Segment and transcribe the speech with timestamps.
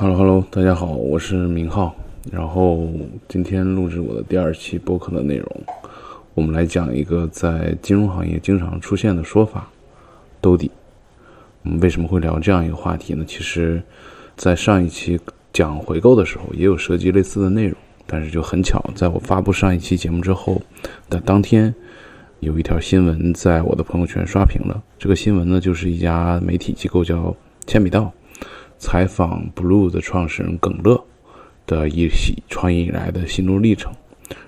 [0.00, 1.92] Hello Hello，大家好，我是明浩。
[2.30, 2.88] 然后
[3.26, 5.62] 今天录制我的第二期播客的内容，
[6.34, 9.68] 我们来讲一个在金融行业经常出现的说法——
[10.40, 10.70] 兜底。
[11.64, 13.24] 我们为什么会聊这样一个话题呢？
[13.26, 13.82] 其实，
[14.36, 15.18] 在上一期
[15.52, 17.76] 讲回购的时候，也有涉及类似的内容。
[18.06, 20.62] 但是就很巧，在我发布上一期节目之后
[21.10, 21.74] 的当天，
[22.38, 24.80] 有一条新闻在我的朋友圈刷屏了。
[24.96, 27.34] 这个新闻呢，就是一家媒体机构叫
[27.66, 28.12] 千笔道
[28.78, 31.04] 采访 Blue 的创始人耿乐
[31.66, 33.92] 的一起创业以来的心路历程。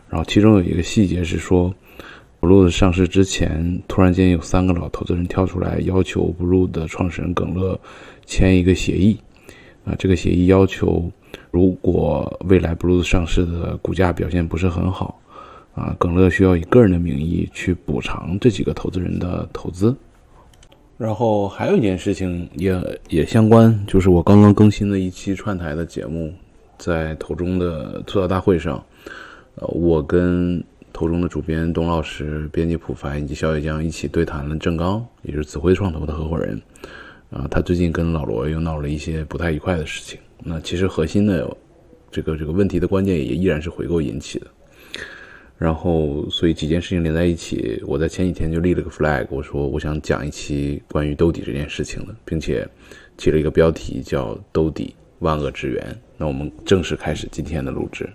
[0.09, 1.75] 然后其中有一个细节是说
[2.41, 7.79] ，Blue 的上市之前，突然间有三个老投资人跳出来要求 Blue 的创始人耿乐
[8.25, 9.19] 签一个协议。
[9.85, 11.11] 啊，这个协议要求。
[11.53, 15.21] 如果未来 Blue 上市的股价表现不是很好，
[15.75, 19.97] 啊，耿乐需要以个人的名义去补偿这几个投资人的投资。
[21.01, 26.31] 然后还有一件事情也也相关，就是我刚刚更新的一期串台的节目，
[26.77, 28.85] 在投中的吐槽大会上，
[29.55, 36.61] 呃，我跟投中的主编董老师、编辑普凡以及小野江一起对谈了郑刚，也就是紫辉创投的合伙人。
[37.31, 40.21] 啊，他最近跟老罗又闹了一些不太愉快的事情。
[40.45, 41.57] 那其实核心的
[42.11, 44.47] 这个这个问题的关键也依然是回购引起的，
[45.61, 52.67] 然后所以几件事情连在一起，我在前几天就立了个 flag，我说我想讲一期关于兜底这件事情的，并且
[53.19, 55.95] 起了一个标题叫“兜底万恶之源”。
[56.17, 58.09] 那我们正式开始今天的录制。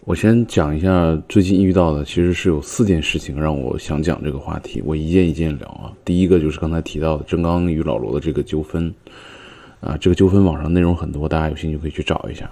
[0.00, 5.92] 我先讲一下最近遇到的，其实是有四件事情让我想讲这个话题，我一件一件聊啊。
[6.04, 8.92] 第一个就是刚才提到的郑刚与老罗的这个纠纷。
[9.80, 12.50] 啊，这个纠纷网上内容很多，大家有兴趣可以去找一下。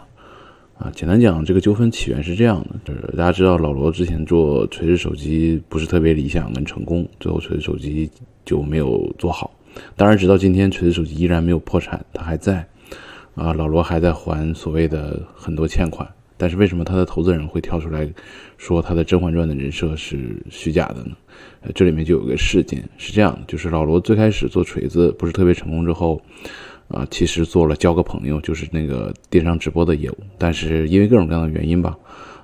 [0.79, 8.11] 啊，简单讲，这个纠纷起源是这样的，就是大家知道老罗之前做锤子手机不是特别理想跟成功，最后锤子手机
[8.45, 9.51] 就没有做好。
[9.97, 12.67] 当然，直到今天锤子手机依然没有破产，它还在。
[13.35, 18.07] 啊，老罗还在还所谓的很多欠款，但是为什么他的投资人会跳出来
[18.59, 21.17] 说他的《甄嬛传》的人设是虚假的呢？
[21.63, 26.21] 呃，这里面就有个事件是这样的，就是老罗最开始做锤子不是特别成功之后。
[26.89, 31.97] 啊，其实做了交个朋友，就是那个电商直播的业务，但是因为各种各样的原因吧，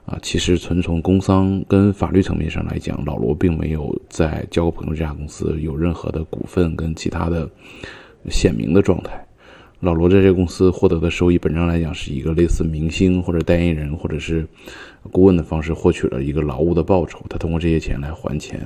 [0.04, 7.48] 啊，其实纯从工商跟法律层面上来讲，老罗并没有在交个朋友这家公司有任何的股份跟其他的
[8.28, 9.24] 显明的状态。
[9.80, 14.46] 老罗在这个公司获得的收益，本质上来讲是一个类似明星或者代言人或者是
[15.10, 18.60] 顾问的方式获取了一个劳务的报酬，他通过这些钱来还钱。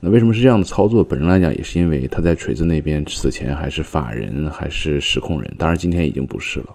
[0.00, 1.02] 那为什么是这样的操作？
[1.02, 6.66] 本身来讲，也是因为他在锤子那边此前还是法人，还是实控人，当然今天已经不是了。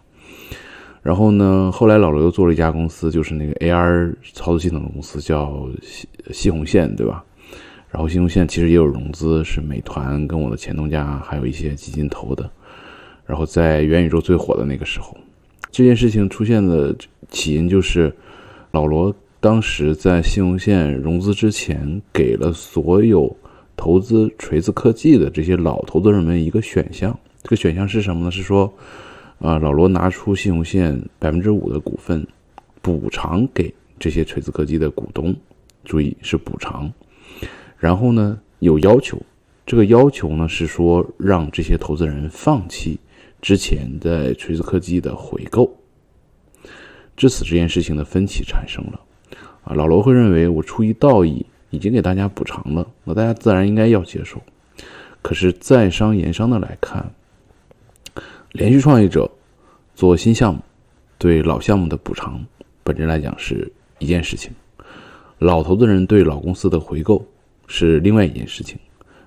[1.01, 7.23] 然后呢，后来老罗又做了一家公司，就是那个 AR 操作系统的公司，叫西西红线，对吧？
[7.89, 12.49] 然后西红线其实也有融资，是美团跟我的前东家还有一些基金投的。
[13.25, 15.17] 然后在元宇宙最火的那个时候，
[15.71, 16.93] 这件事情出现的
[17.29, 18.13] 起因就是
[18.71, 19.15] 老罗。
[19.43, 23.35] 当时在信用线融资之前，给了所有
[23.75, 27.19] 投资锤子科技的这些老投资人们一个选项。
[27.41, 28.31] 这个选项是什么呢？
[28.31, 28.73] 是说，
[29.39, 32.25] 啊，老罗拿出信用线百分之五的股份，
[32.81, 35.35] 补偿给这些锤子科技的股东。
[35.83, 36.89] 注意是补偿。
[37.77, 39.21] 然后呢，有要求，
[39.65, 42.97] 这个要求呢是说让这些投资人放弃
[43.41, 45.69] 之前在锤子科技的回购。
[47.17, 48.97] 至此，这件事情的分歧产生了。
[49.63, 54.41] 啊，老罗会认为我出于道义已经给大家补偿了，那大家自然应该要接受。
[55.21, 57.09] 可是在商言商的来看，
[58.51, 59.29] 连续创业者
[59.95, 60.61] 做新项目
[61.17, 62.45] 对老项目的补偿，
[62.83, 64.51] 本质来讲是一件事情；
[65.39, 67.25] 老投资人对老公司的回购
[67.67, 68.77] 是另外一件事情。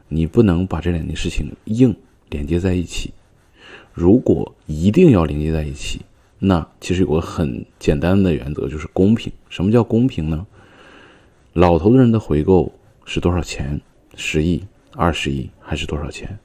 [0.09, 1.97] 你不能把这两件事情硬
[2.29, 3.13] 连接在一起。
[3.93, 6.03] 如果一定要连接在一起，
[6.39, 9.33] 那其实有个很简单的原则，就是公平。
[9.49, 10.47] 什么叫公平呢？
[11.55, 12.73] 老投资人的回购
[13.05, 13.81] 是多少钱？
[14.15, 14.63] 十亿、
[14.95, 16.39] 二十亿还是多少钱？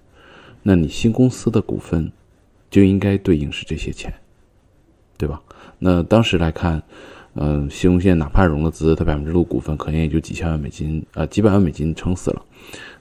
[0.64, 2.12] 那你新公司的股份
[2.70, 4.14] 就应该对应是这些钱，
[5.18, 5.42] 对吧？
[5.80, 6.82] 那当时来看，
[7.34, 12.46] 嗯，西红线哪怕融了资，它百分之六股份可能也就几千万美金，呃，几百万美金撑死了。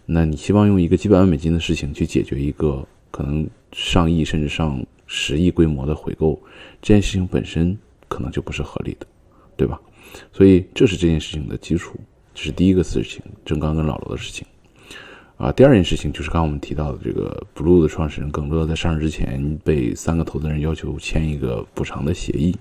[0.06, 6.40] 那你希望用一个几百万美金的事情去解决一个可能上亿甚至上十亿规模的回购？
[6.80, 7.76] 这件事情本身
[8.06, 9.06] 可能就不是合理的，
[9.56, 9.80] 对吧？
[10.32, 11.98] 所以这是这件事情的基础，
[12.32, 14.46] 这是第一个事情，郑刚跟老罗的事情。
[15.36, 22.54] 啊，第二件事情就是刚刚我们提到的这个 Blue 的创始人耿乐在上市之前被三个投资人要求签一个补偿的协议。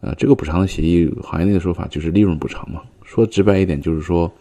[0.00, 2.82] 呃，这个补偿的协议，行业内的说法就是利润补偿嘛。
[3.04, 4.32] 说直白一点就是说，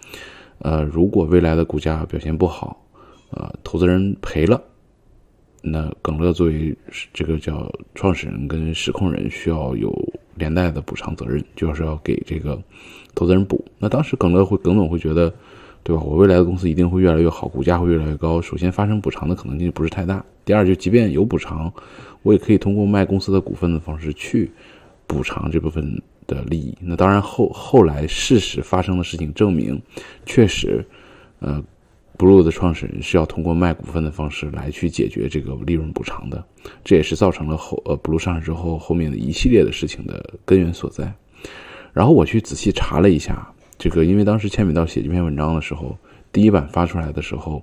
[0.59, 2.83] 呃，如果未来的股价表现不好，
[3.31, 4.61] 呃，投资人赔了，
[5.61, 6.75] 那耿乐作为
[7.13, 9.93] 这个叫创始人跟实控人，需要有
[10.35, 12.59] 连带的补偿责任，就是要给这个
[13.13, 13.63] 投资人补。
[13.77, 15.31] 那当时耿乐会耿总会觉得，
[15.83, 16.01] 对吧？
[16.01, 18.41] 我未来的公司一定会越来越好，股价会越来越高。
[18.41, 20.25] 首先发生补偿的可能性不是太大。
[20.43, 21.71] 第二，就即便有补偿，
[22.23, 24.49] 我也可以通过卖公司的股份的方式去
[25.05, 26.75] 补偿这部分的利益。
[26.81, 29.79] 那当然后后来事实发生的事情证明，
[30.25, 30.83] 确实，
[31.37, 31.63] 呃。
[32.21, 36.45] Blue 的创始人是要通过卖股份的方式来去解决这个利润补偿的，
[36.83, 41.11] 这也是造成了后呃 Blue 上市之后后面的一系列的事情的根源所在。
[41.91, 45.97] 然后我去仔细查了一下，这个因为当时千米道写这篇文章的时候，
[46.31, 47.59] 第一版发出来的时候，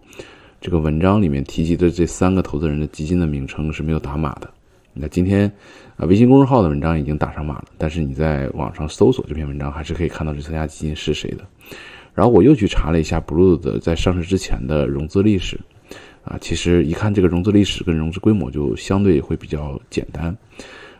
[0.60, 4.50] 这个文章里面提及的这三个投资人的基金的名称是没有打码的。
[4.92, 5.48] 那今天
[5.96, 11.46] 啊，微信公众号的文章已经打上码了，但是你在网上搜索这篇文章，还是可以看到这三家基金是谁的。
[12.18, 15.56] 然后我又去查了一下 Blue 的在上市之前的融资历史，
[16.24, 20.36] 啊，其实一看这个融资历史跟融资规模就相对会比较简单，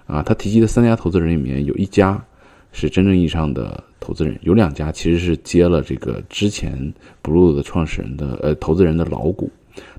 [0.07, 2.25] 啊，他提及的三家投资人里面有一家
[2.71, 9.51] 是真正意义上的投资人，有两家其实是接了这个之前 Blue 的创始人的呃投资人的老股，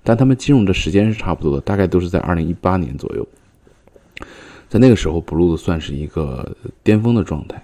[0.06, 3.28] 但他们进入的时间是差不多的，大概都是在二零一八年左右，
[4.70, 7.62] 在那个时候 Blue 算是一个巅峰的状态，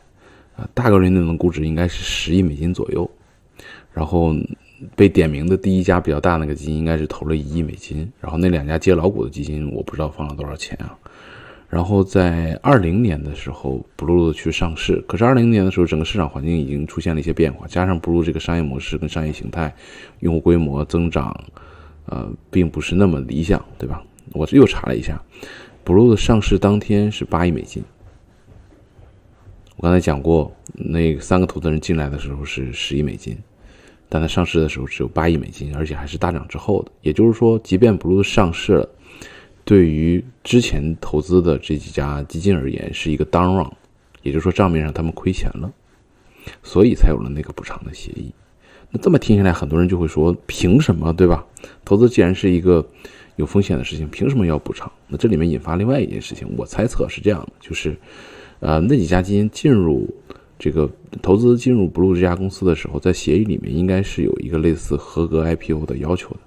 [0.58, 3.10] 啊，大概率那轮估值应该是十亿美金左右。
[3.96, 4.36] 然后
[4.94, 11.00] 被点名的第一家比较大那个基金应该是投了一亿美金，然后那两家接老股的基金我不知道放了多少钱啊。
[11.70, 19.74] 然后在二零年的时候，Blue 去上市，可是二零年的时候整个市场环境已经出现了一些变化，加上 Blue 这个商业模式跟商业形态、
[20.20, 21.36] 用户规模增长，
[22.06, 24.04] 呃，并不是那么理想，对吧？
[24.34, 25.22] 我又查了一下
[25.86, 27.82] ，Blue 的上市当天是八亿美金。
[29.78, 33.38] 我刚才讲过，那三个投资人进来的时候是十亿美金。
[34.07, 36.92] 但它上市的时候只有八亿美金，而且还是大涨之后的。
[37.02, 38.90] 也就是说，即便 Blue 上市了，
[39.63, 43.69] 对于之前投资的这几家基金而言是一个 down run，
[44.22, 45.72] 也就是说账面上他们亏钱了，
[46.62, 48.31] 所以才有了那个补偿的协议。
[48.92, 51.44] 那这么听下来，很多人就会说，凭什么，对吧？
[51.84, 52.88] 投资既然是一个
[53.36, 54.92] 有风险的事情，凭什么要补偿？
[55.08, 57.98] 那这里面引发另外一件事情，我猜测是这样的，就是，
[58.60, 60.08] 呃，那几家基金进入。
[60.57, 60.90] 这个
[61.22, 66.38] 投资进入 Blue 这家公司的时候，在协议里面应该是有一个类似合格 IPO 的要求的。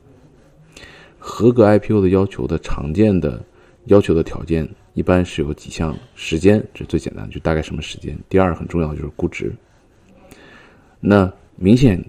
[1.19, 3.45] 合格 IPO 的要求的常见的
[3.85, 9.53] 要求的条件一般是有几项：时间，这是最简单的，就大概什么时间；第二，很重要的就是估值。
[11.01, 12.03] 那明显，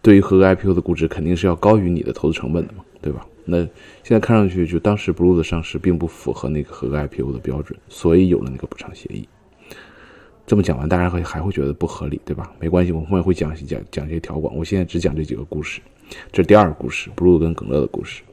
[0.00, 3.26] 对于合格 IPO 的估值肯定是要高于你的投资成本的嘛，对吧？
[3.44, 9.26] 那现在看上去，就当时 Blue 的上市并不符合那个合格 IPO 的标准，所以有了那个补偿协议。
[10.50, 12.50] 这么讲完，大家会还会觉得不合理，对吧？
[12.58, 14.52] 没关系，我们后面会讲讲讲这些条款。
[14.52, 15.80] 我现在只讲这几个故事，
[16.32, 18.24] 这是第二个故事，布鲁跟耿乐的故事。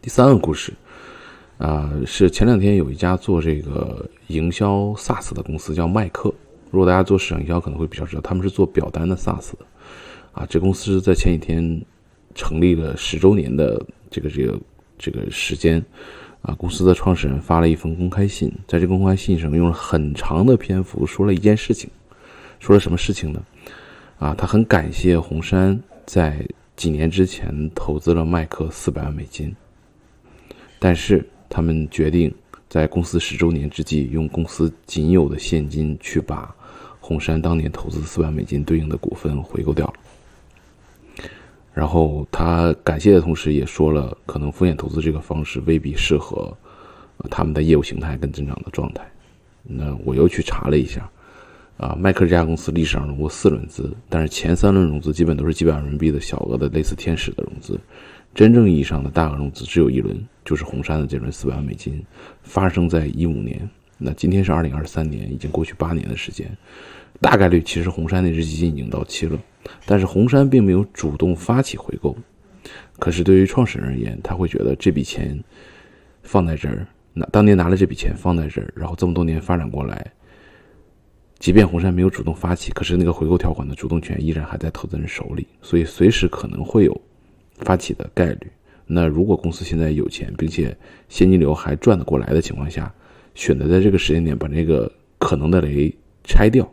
[0.00, 0.72] 第三个故事，
[1.58, 6.32] 啊，是前两天有一家做这个营销 SaaS 的公司叫麦克。
[6.70, 9.66] 如果大家做市场营销，可能会比较知道，他们是做表单的 SaaS 的。
[10.30, 11.84] 啊，这公司在前几天
[12.32, 14.60] 成立了十周年的这个这个
[14.96, 15.84] 这个时间。
[16.42, 21.90] 啊，公司的创始人发了一封公开信，在这公开信上用了很长的篇幅说了一件事情，
[22.60, 23.42] 说了什么事情呢？
[24.18, 26.46] 啊，他很感谢红杉在
[26.76, 29.54] 几年之前投资了麦克四百万美金，
[30.78, 32.32] 但是他们决定
[32.68, 36.54] 在公司十周年之际，用公司仅有的现金去把
[37.00, 39.94] 红杉当年投资四百万美金对应的股份回购掉了。
[41.74, 46.56] 然后他感谢的同时，也说了可能风险投资这个方式未必适合
[47.30, 49.02] 他们的业务形态跟增长的状态。
[49.62, 51.08] 那我又去查了一下，
[51.76, 57.78] 啊，迈克这家公司历史上融过四轮资，但是前三轮融资基本都是几百万人民币的小额的类似天使的融资，
[58.34, 62.04] 真正意义上的大额融资只有一轮，就是红杉的这轮四百万美金，
[62.42, 63.68] 发生在一五年。
[63.98, 66.50] 那今天是二零二三年，已经过去八年的时间，
[67.20, 69.38] 大概率其实红杉那只基金已经到期了。
[69.86, 72.16] 但是红杉并没有主动发起回购，
[72.98, 75.38] 可是对于创始人而言，他会觉得这笔钱
[76.22, 80.12] 放在这儿，拿当年拿了这笔钱放在这儿，然后这么多年发展过来，
[81.38, 87.00] 即便红杉没有主动发起，可是那个回购条款的主动权依然还在投资人手里，所以随时可能会有
[87.58, 88.50] 发起的概率。
[88.86, 90.76] 那如果公司现在有钱，并且
[91.08, 92.92] 现金流还赚得过来的情况下，
[93.34, 95.94] 选择在这个时间点把这个可能的雷
[96.24, 96.66] 拆掉。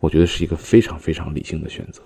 [0.00, 2.02] 我觉得是一个非常非常理性的选择，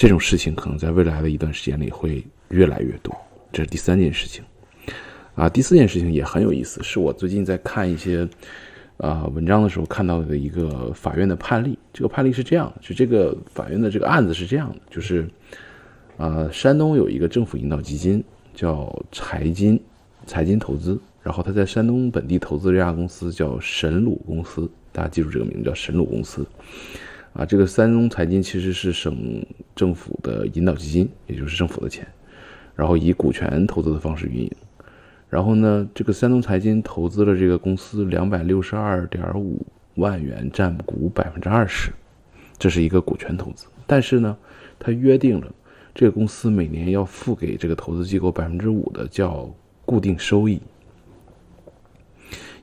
[0.00, 3.14] 这种事情可能在未来的一段时间里会越来越多。
[3.52, 4.42] 这是第三件事情，
[5.34, 8.26] 啊，第四件事情也很有意思，是我最近在看一些
[8.96, 11.78] 啊文章的时候看到的一个法院的判例。
[11.92, 15.28] 这个判例是这样的，就这个法院的这个案子是这样的，就是，
[16.16, 19.78] 呃，山东有一个政府引导基金叫财金
[20.24, 26.46] 财金投资，然后他在山东本地投资这家公司叫神鲁公司，大家记住这个名字叫神鲁公司。
[27.32, 29.44] 啊，这个山东财经其实是省
[29.76, 32.06] 政府的引导基金，也就是政府的钱，
[32.74, 34.50] 然后以股权投资的方式运营。
[35.28, 41.92] 然后呢，这个山东财经投资了这个公司两百六十二点五万元，占股百分之二十，
[42.58, 43.66] 这是一个股权投资。
[43.86, 44.36] 但是呢，
[44.76, 45.46] 他约定了
[45.94, 49.48] 这个公司每年要付给这个投资机构百分之五的叫
[49.84, 50.60] 固定收益。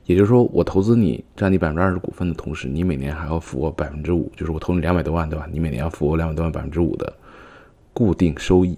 [0.08, 5.46] 也就是说，我投资你占你百分之二十股份的同时，你每年还要付我百分之五，就是我投你两百多万，对吧？
[5.52, 7.12] 你每年要付我两百多万百分之五的
[7.92, 8.74] 固定收益。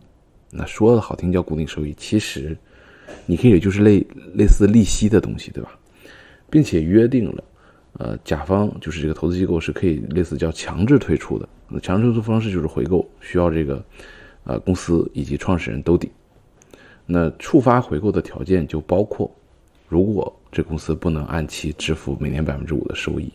[0.51, 2.59] 那说的好听叫固定收益，其实
[3.27, 5.71] 你可以就是类类似利息的东西，对吧？
[6.51, 7.45] 并且约定了，
[7.93, 11.49] 呃，甲方就是这个投资机构是可以类似叫强制退出的。
[11.69, 13.81] 那强制退出方式就是回购，需要这个
[14.43, 16.11] 呃公司以及创始人兜底。
[17.07, 19.31] 那触发回购的条件就包括，
[19.89, 23.33] 如果这公司不能按期支付每年百分之五的收益，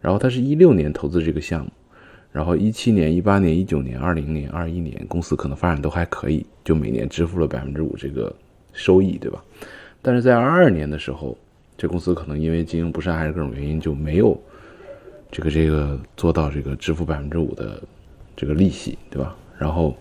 [0.00, 1.70] 然后他是一六年投资这个项目，
[2.32, 8.34] 然后一七年、一八年、一九年、二零年、二一年公司可能发展都还可以，就每年支付了百分之五这个
[8.72, 9.44] 收益，对吧？
[10.02, 11.38] 但是在二二年的时候，
[11.78, 14.36] 这公司可能因为经营不善还是各种原因就没有
[15.30, 17.80] 这个这个做到这个支付百分之五的
[18.34, 19.36] 这个利息，对吧？
[19.56, 19.96] 然后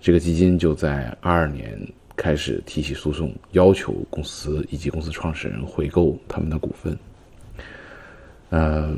[0.00, 1.78] 这个基金就在二二年。
[2.16, 6.98] 开始提起诉讼，要求公司以及公司创始人回购他们的股份。
[8.48, 8.96] 呃，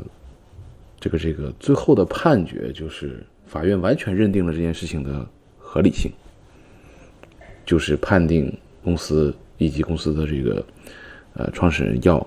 [0.99, 6.11] 这个这个最后的判决就是法院完全认定了这件事情的合理性，
[7.65, 10.65] 就是判定公司以及公司的这个
[11.33, 12.25] 呃创始人要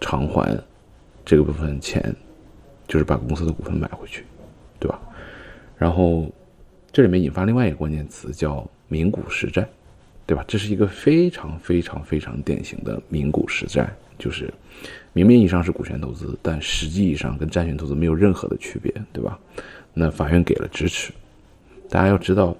[0.00, 0.58] 偿还
[1.24, 2.14] 这个部分钱，
[2.88, 4.24] 就是把公司的股份买回去，
[4.78, 4.98] 对吧？
[5.76, 6.30] 然后
[6.92, 9.68] 这里面引发另外一个关键词叫名股实债。
[10.30, 10.44] 对吧？
[10.46, 14.48] 这是一个非常非常非常典型的名股实债，就是
[15.12, 19.36] 明面以上是股权投资，但实际以上跟债权投资没有任何的区别，对吧？
[19.92, 21.12] 那法院给了支持。
[21.88, 22.56] 大家要知道，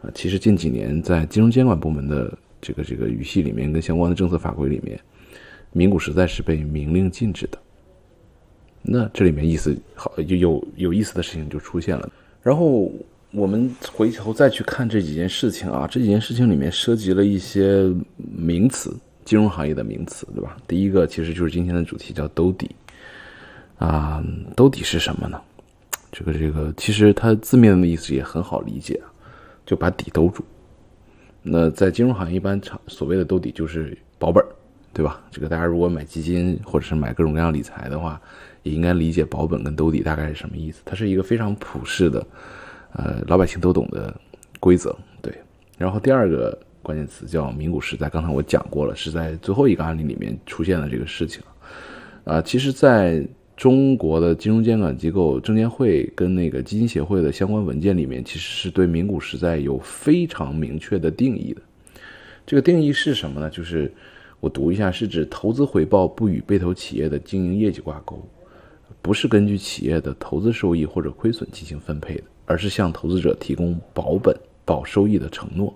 [0.00, 4.98] 啊，其实近几年在金融监管部门的这个这个语系里面，跟相关的政策法规里面，
[5.72, 7.58] 名股实在是被明令禁止的。
[8.80, 12.10] 那这里面意思好，有有有意思的事情就出现了，
[12.42, 12.90] 然后。
[13.32, 18.92] 我们回头再去看这几件事情啊，这几件事情里面涉及了一些名词，
[19.24, 20.56] 金融行业的名词，对吧？
[20.66, 22.68] 第一个其实就是今天的主题，叫兜底。
[23.78, 24.22] 啊，
[24.56, 25.40] 兜底是什么呢？
[26.10, 29.00] 这个这个，其实它字面的意思也很好理解，
[29.64, 30.44] 就把底兜住。
[31.40, 34.44] 那在金融行业，一般所谓的兜底就是保本，
[34.92, 35.22] 对吧？
[35.30, 38.20] 这个大家如果买基金或者是买各种各样理财的话，
[38.64, 40.82] 也应该理解保本跟兜底大概是什么意思。
[40.84, 42.26] 它是一个非常普世的。
[42.92, 44.14] 呃，老百姓都懂的
[44.58, 45.32] 规则，对。
[45.78, 51.42] 然后第二个关键词叫名股实在，刚才我讲过了，是在最后一个案例里面出现了这个事情。
[52.24, 61.62] 啊，其实在中国的金融监管机构证监会跟那个基金协会的相关文件里面，其实是对名股实在有非常明确的定义的。
[62.46, 63.48] 这个定义是什么呢？
[63.48, 63.92] 就是
[64.40, 68.22] 我读一下，是指投资回报不与被投企业的经营业绩挂钩，
[69.00, 72.24] 不是根据企业的投资收益或者亏损进行分配的。
[72.50, 75.72] 而是向投资者提供保本、保收益的承诺，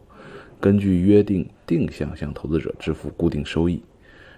[0.60, 3.80] 根据约定定向向投资者支付固定收益，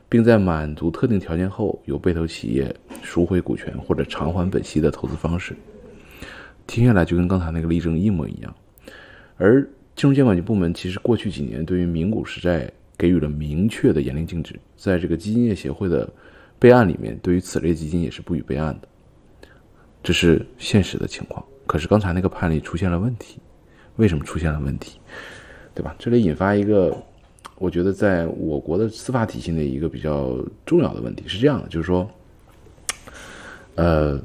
[0.06, 5.56] 并在满足特定条件后，由被投企业赎回股权或者偿还本息的投资方式。
[6.66, 8.54] 听下来就跟刚才那个例证一模一样。
[9.38, 9.62] 而
[9.94, 16.06] 金融监管局部门其实过去几年对于名股实债给予了明确的严令禁止，在这个基金业协会的
[16.58, 18.88] 备案里面，对于此类基金也是不予备案的，
[20.02, 21.42] 这是现实的情况。
[21.66, 23.40] 可是刚才那个判例出现了问题，
[23.96, 25.00] 为什么出现了问题？
[25.74, 25.94] 对吧？
[25.98, 26.96] 这里引发一个，
[27.56, 32.10] 我觉得在我国的司法体系内一个比较重要的问题是这样的，就是说，
[33.74, 34.18] 呃，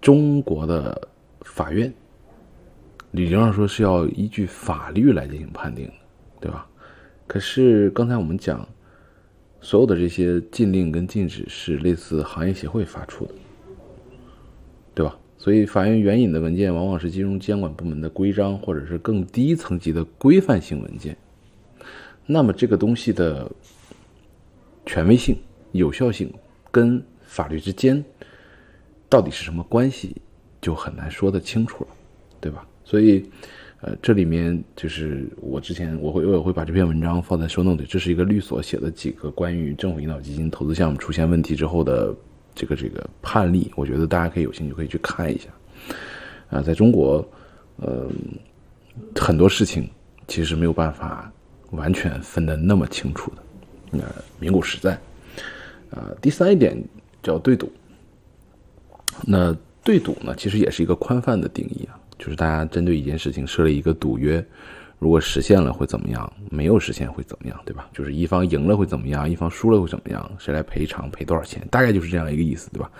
[0.00, 1.08] 中国的
[1.42, 1.90] 法院
[3.12, 5.92] 理论上说是要依据法律来进行判定的，
[6.40, 6.66] 对吧？
[7.26, 8.68] 可是刚才我们讲，
[9.60, 13.34] 所有的这些禁令跟禁止是类似行业协会发出的。
[14.94, 15.16] 对吧？
[15.38, 21.16] 所以法院援引的文件往往是金融监管部门的规章，或者是更低层级的规范性文件。
[22.26, 23.50] 那么这个东西的
[24.84, 25.34] 权威性、
[25.72, 26.30] 有效性
[26.70, 28.04] 跟法律之间
[29.08, 30.14] 到底是什么关系，
[30.60, 31.90] 就很难说得清楚了，
[32.38, 32.66] 对吧？
[32.84, 33.24] 所以，
[33.80, 42.14] 呃，这里面就是我之前我会我也会把这篇文章放在收 note 里，这是一个律所写的几个关于政府引导基金投资项目出现问题之后的。
[42.54, 45.48] 这个这个判例，我觉得大家可以有兴趣可以去看一下。
[46.50, 47.26] 啊，在中国，
[47.76, 48.10] 呃，
[49.14, 49.88] 很多事情
[50.26, 51.32] 其实没有办法
[51.70, 53.42] 完全分得那么清楚的，
[53.90, 54.04] 那
[54.38, 54.98] 名古实在。
[55.90, 56.76] 啊，第三一点
[57.22, 57.70] 叫对赌。
[59.26, 64.44] 那对赌呢，其实也是一个宽泛的定义啊，就是大家针对一件事情设立一个赌约，
[65.00, 67.88] 如果实现了会怎么样，没有实现会怎么样，对吧？
[67.90, 72.90] 就是一方赢了会怎么样，一方输了会怎么样，谁来赔偿，赔多少钱，大概就是这样一个意思，对吧？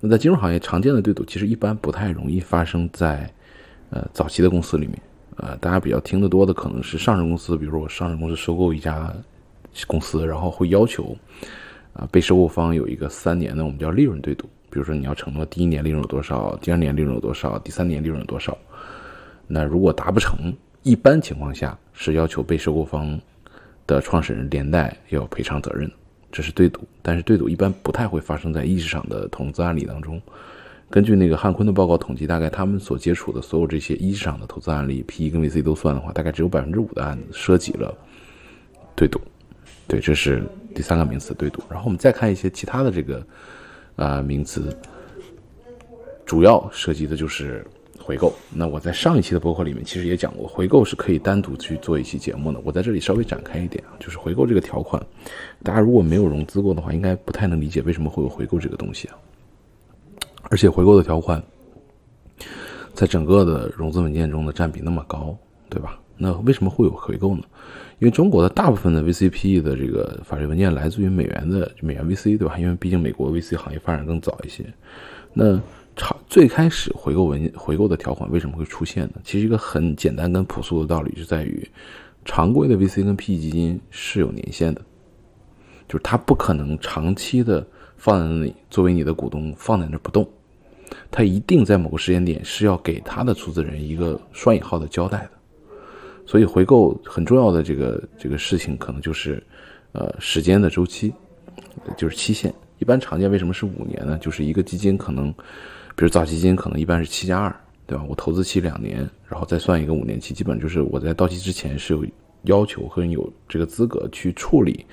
[0.00, 3.32] 那在金融行业常见的对赌，其实一般不太容易发生在
[3.90, 5.00] 呃早期的公司里面，
[5.36, 9.14] 呃，大家比较听得多的可能是上市公司，比如说我上市公司收购一家
[9.86, 11.16] 公司，然后会要求
[11.92, 14.48] 啊被收购方有一个三年的我们叫利润对赌。
[14.70, 18.58] 比如说，你要承诺第一年利润有多少，第二年利润有多少，第三年利润有多少？
[19.46, 20.52] 那如果达不成，
[20.84, 23.18] 一般情况下是要求被收购方
[23.86, 25.90] 的创始人连带要赔偿责任，
[26.30, 26.80] 这是对赌。
[27.02, 30.20] 但是对赌一般不太会发生在意识上的投资案例当中。
[30.90, 37.92] 根据那个汉坤的报告统计，大概他们所接触的所有这些意识上的投资案例，PE 跟 VC 都算的话，大概只有百分之五的案子涉及了
[38.94, 39.20] 对赌。
[39.88, 41.62] 对，这是第三个名词对赌。
[41.68, 43.26] 然后我们再看一些其他的这个。
[43.96, 44.76] 啊，名词
[46.26, 47.64] 主要涉及的就是
[48.04, 48.32] 回购。
[48.54, 52.60] 那我在上一期的博客里面其实也讲过，回购是可以单独去做一期节目的。
[52.62, 55.02] 我在这里稍微展开一点，就是回购这个条款，
[55.62, 59.16] 大家如果没有融资过的话，应该不太能理解为什么会有回购这个东西啊。
[60.50, 61.42] 而且回购的条款
[62.92, 65.34] 在整个的融资文件中的占比那么高，
[65.70, 65.98] 对吧？
[66.16, 67.42] 那为什么会有回购呢？
[67.98, 72.58] 因为中国的大部分的 VCPE 的这个法律文件来自于美元的美元 VC，对吧？
[72.58, 74.64] 因为毕竟美国 VC 行业发展更早一些。
[75.32, 75.60] 那
[76.28, 79.14] 最开始回购文回购的条款为什么会出现呢？
[79.22, 81.66] 其实一个很简单跟朴素的道理就在于，
[82.24, 84.80] 常规的 VC 跟 PE 基金是有年限的，
[85.88, 87.64] 就是它不可能长期的
[87.96, 90.28] 放在那里作为你的股东放在那不动，
[91.10, 95.30] 它一定在某个时间点是要给他的出资人一个双引号的交代的。
[96.26, 99.40] 所以回购很重要的这个这个事情，可能就是，
[99.92, 101.12] 呃，时间的周期，
[101.96, 102.52] 就是期限。
[102.78, 104.18] 一般常见为什么是五年呢？
[104.18, 105.32] 就是一个基金可能，
[105.96, 107.54] 比如早基金可能一般是七加二，
[107.86, 108.04] 对吧？
[108.08, 112.06] 我投资期两年，然后再算一个五年期，基本就是我在到期之前是有
[112.42, 114.84] 要求和有这个资格去处理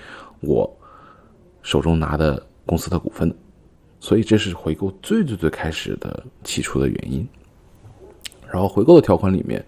[0.42, 0.72] 我
[1.62, 3.34] 手中拿的公司的股份。
[4.00, 7.28] 所以这是回购最最最开始的起初的原因。
[8.52, 9.64] 然后回购的条款里面。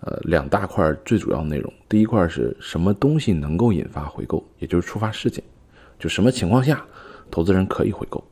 [0.00, 5.42] 呃，两大块最主要的内容，第一块是什么东西能够引发回购，也就是触发事件，
[5.98, 6.86] 就什么情况下
[7.32, 8.22] 投资人可以回购。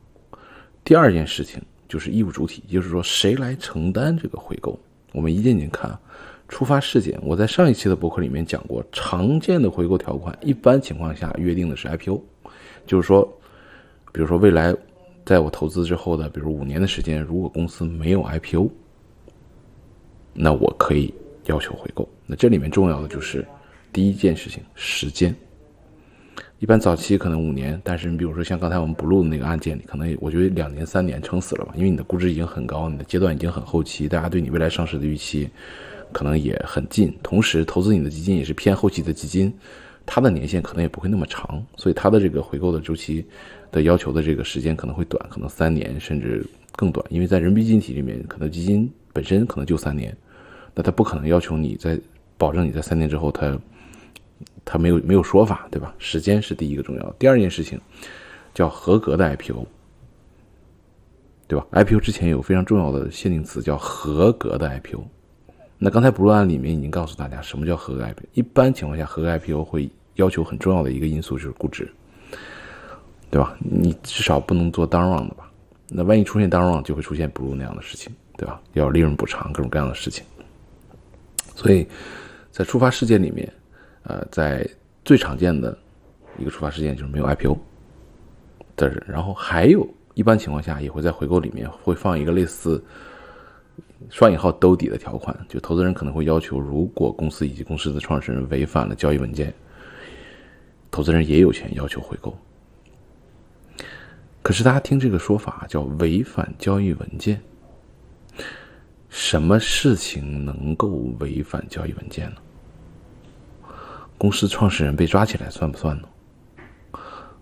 [0.85, 4.79] 第二件事情就是义务主体，就是说谁来承担这个回购。
[5.13, 5.99] 我们一件件看啊，
[6.47, 7.19] 触发事件。
[7.23, 12.21] 我在上一期的博客里面讲过，常见的回购条款，一般情况下约定的是 IPO，
[12.85, 13.23] 就是说，
[14.11, 14.75] 比如说未来
[15.25, 18.69] 在我投资之后的，比如五年的时间，如果公司没有 IPO，
[20.33, 21.13] 那我可以。
[21.47, 23.47] 要求回购，那这里面重要的就是
[23.93, 25.33] 第一件事情，时间。
[26.59, 35.47] 一般早期可能五年，但是你比如说像刚才我们不录的那个案件里，可能我觉得两年三年撑死了吧，因为你的估值已经很高，你的阶段已经很后期，大家对你未来上市的预期
[36.11, 39.53] 可能也很近，同时投资你的基金也是偏后期的基金，
[40.03, 43.23] 它的年限可能也不会那么长，所以它的这个回购的周期
[43.71, 46.43] 的要求的这个时间可能会短，可能三年甚至
[46.75, 50.15] 更短，因为在人民币经济体里面，可能基金本身可能就三年。
[50.73, 51.99] 那它不可能要求你在
[52.35, 53.55] 保证你在三年之后，它
[54.69, 55.95] 他没有没有说法，对吧？
[55.97, 57.15] 时间是第一个重要。
[57.17, 57.79] 第二件事情
[58.53, 59.65] 叫合格的 IPO，
[61.47, 65.01] 对吧？IPO 之前有非常重要的限定词叫合格的 IPO。
[65.79, 68.23] 那刚才不论案里面已经告诉大家什么叫合格 IPO。
[68.33, 71.89] 一般情况下，合格 IPO 会要求很重要的一个因素就是估值，
[73.31, 73.55] 对吧？
[73.59, 75.49] 你至少不能做 down round 的吧？
[75.87, 78.59] 那万一出现 down round，就会出现不如那样的事情，对吧？
[78.73, 80.25] 要利润补偿各种各样的事情。
[81.55, 81.87] 所以，
[82.51, 83.47] 在触发事件里面，
[84.07, 84.65] 呃，在
[85.03, 85.77] 最常见的
[86.39, 87.57] 一个触发事件就是没有 IPO
[88.77, 92.81] 的人，然后还有一般情况下也会在回购里面会放一个类似
[94.09, 99.53] 双引号兜底的条款，就投资人可能会要求，如果公司以及公司的创始人违反了交易文件，
[100.89, 102.33] 投资人也有权要求回购。
[104.41, 107.41] 可是大家听这个说法叫违反交易文件。
[109.09, 110.87] 什么事情能够
[111.19, 112.37] 违反交易文件呢？
[114.17, 116.07] 公司创始人被抓起来算不算呢？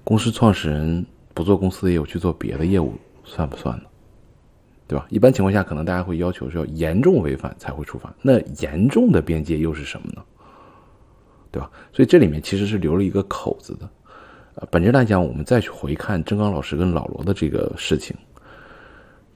[0.03, 3.83] 公司创始人不做公司业务去做别的业务算不算呢？
[4.87, 5.07] 对吧？
[5.09, 8.13] 一般情况下，可能大家会要求是要严重违反才会处罚。
[8.21, 10.23] 那严重的边界又是什么呢？
[11.49, 11.71] 对吧？
[11.91, 13.89] 所以这里面其实是留了一个口子的。
[14.55, 18.15] 呃，本质来讲，我们再去回看郑刚老师跟老罗的这个事情。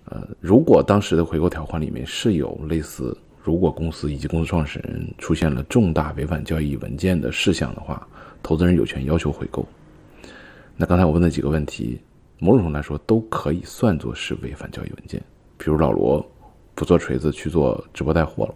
[0.05, 8.05] 呃，如果当时的回购条款里面是有类似如果公司以及公司创始人出现了重大违反交易文件的事项的话，
[8.43, 9.67] 投资人有权要求回购。
[10.75, 11.99] 那刚才我问的几个问题，
[12.37, 15.21] 某种程度来说都可以算作是违反交易文件。
[15.57, 16.25] 比如老罗
[16.75, 18.55] 不做锤子去做直播带货了，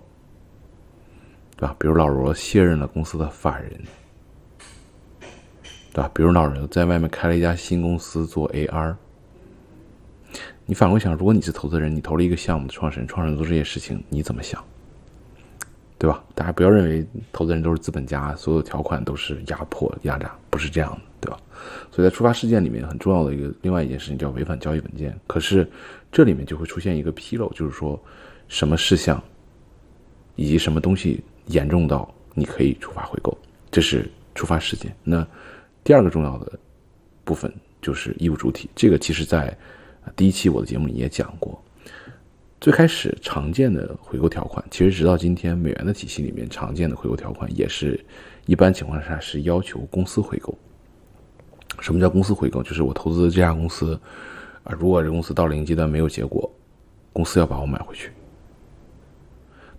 [1.58, 1.76] 对吧？
[1.80, 3.72] 比如老罗卸任了公司的法人，
[5.92, 6.12] 对吧？
[6.14, 8.96] 比如老罗在外面开了一家新公司做 AR。
[10.66, 14.64] 你反过想，如果你是投资人，你投了一个项目的创始人，创始人做这些事情，你怎么想？
[16.04, 16.22] 对吧？
[16.36, 21.40] 大家不要认为投资人都是资本家，所有条款都是压迫压榨，不是这样的，对吧？
[21.94, 25.18] 所以在触发事件里面，很重要的一个另外一件事情叫违反交易文件。
[25.28, 25.66] 可是
[26.12, 27.98] 这里面就会出现一个纰漏，就是说
[28.50, 29.24] 什么事项
[30.36, 33.38] 以及什么东西严重到你可以触发回购，
[33.72, 34.94] 这是触发事件。
[35.06, 35.26] 那
[35.86, 36.60] 第二个重要的
[37.24, 37.50] 部分
[37.82, 39.58] 就是义务主体，这个其实在。
[40.18, 41.64] 第一期我的节目里也讲过，
[42.64, 48.00] 最开始常见的回购条款，其实直到今天美元的体系里面常见的回购条款，也是
[48.46, 50.58] 一般情况下是要求公司回购。
[51.82, 52.64] 什么叫公司回购？
[52.64, 54.00] 就是我投资的这家公司
[54.64, 56.50] 啊，如果这公司到了一个阶段没有结果，
[57.12, 58.12] 公司要把我买回去。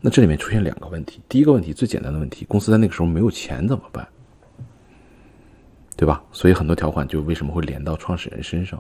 [0.03, 4.07] 那这里面出现两个问题，第一个问题最简单的问题，公司在那个时候没有钱怎么办？
[5.97, 6.23] 对吧？
[6.33, 8.79] 所以很多条款就为什么会连到创始人身上？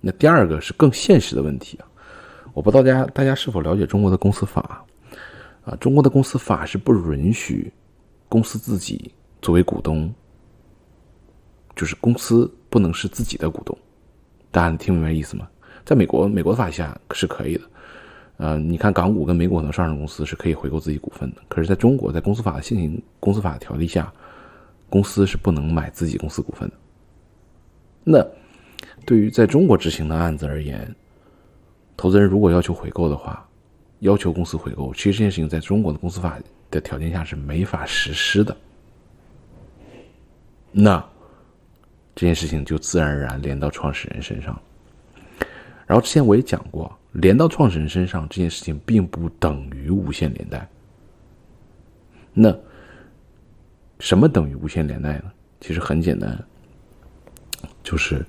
[0.00, 1.86] 那第二个是更现实的问题啊，
[2.54, 4.86] 我不知道大家大家是否了解中国的公司法
[5.64, 5.76] 啊？
[5.80, 7.70] 中国的公司法是不允许
[8.28, 9.12] 公司自己
[9.42, 10.12] 作为股东，
[11.74, 13.76] 就是公司不能是自己的股东。
[14.50, 15.48] 大家听明白意思吗？
[15.84, 17.62] 在美国，美国的法下是可以的。
[18.36, 24.12] 呃，你看港股跟美股很多上市公司是可以回购自己股份的，可是在中国，在公司法的现行公司法的条例下，
[24.88, 26.74] 公司是不能买自己公司股份的。
[28.04, 28.24] 那。
[29.06, 30.94] 对于在中国执行的案子而言，
[31.96, 33.48] 投资人如果要求回购的话，
[34.00, 36.38] 要求公司回购，其实这件事情在中国的公司法
[36.70, 38.54] 的条件下是没法实施的。
[40.72, 41.02] 那
[42.14, 44.60] 这件事情就自然而然连到创始人身上。
[45.86, 50.68] 然后之前我也讲过，连到创始人身上这件事情并不等于无限连带。
[52.32, 52.54] 那
[54.00, 55.32] 什么等于无限连带呢？
[55.60, 56.36] 其实很简单，
[57.82, 58.26] 就是。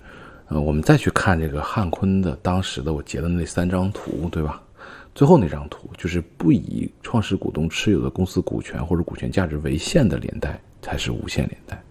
[0.48, 4.62] 呃，我们再去看这个汉坤的当时的我截的那三张图，对吧？
[5.16, 11.82] 最后那张图就是不以创始股东持有的公司股权或者股权价值为限的连带才是无限连带。